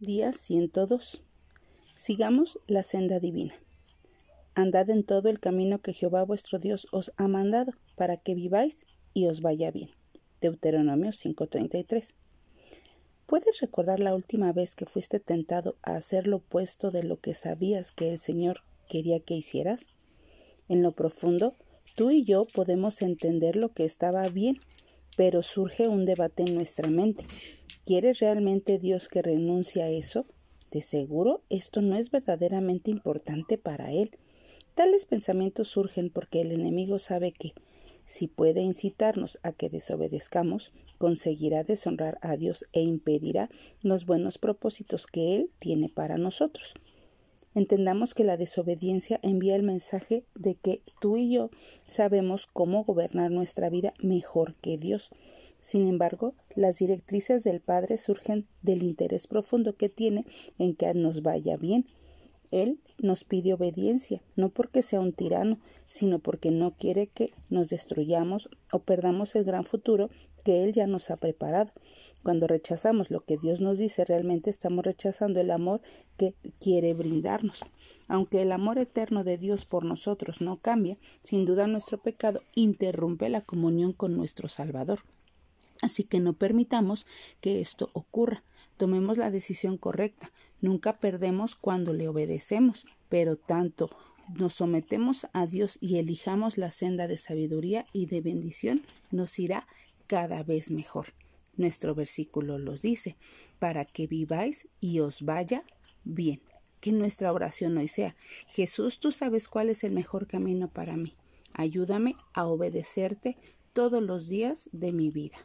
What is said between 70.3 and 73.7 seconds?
que Él ya nos ha preparado. Cuando rechazamos lo que Dios